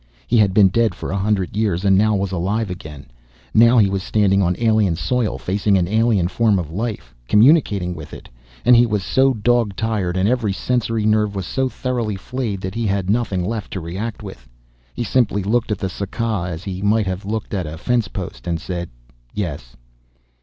He 0.25 0.37
had 0.39 0.51
been 0.51 0.69
dead 0.69 0.95
for 0.95 1.11
a 1.11 1.15
hundred 1.15 1.55
years 1.55 1.85
and 1.85 1.95
now 1.95 2.15
he 2.15 2.19
was 2.21 2.31
alive 2.31 2.71
again. 2.71 3.05
Now 3.53 3.77
he 3.77 3.87
was 3.87 4.01
standing 4.01 4.41
on 4.41 4.55
alien 4.57 4.95
soil, 4.95 5.37
facing 5.37 5.77
an 5.77 5.87
alien 5.87 6.27
form 6.27 6.57
of 6.57 6.71
life, 6.71 7.13
communicating 7.27 7.93
with 7.93 8.11
it, 8.11 8.27
and 8.65 8.75
he 8.75 8.87
was 8.87 9.03
so 9.03 9.35
dog 9.35 9.75
tired 9.75 10.17
and 10.17 10.27
every 10.27 10.53
sensory 10.53 11.05
nerve 11.05 11.35
was 11.35 11.45
so 11.45 11.69
thoroughly 11.69 12.15
flayed 12.15 12.61
that 12.61 12.73
he 12.73 12.87
had 12.87 13.11
nothing 13.11 13.45
left 13.45 13.69
to 13.73 13.79
react 13.79 14.23
with. 14.23 14.49
He 14.95 15.03
simply 15.03 15.43
looked 15.43 15.71
at 15.71 15.77
the 15.77 15.87
Saka 15.87 16.45
as 16.47 16.63
he 16.63 16.81
might 16.81 17.05
have 17.05 17.23
looked 17.23 17.53
at 17.53 17.67
a 17.67 17.77
fence 17.77 18.07
post, 18.07 18.47
and 18.47 18.59
said, 18.59 18.89
"Yes." 19.35 19.75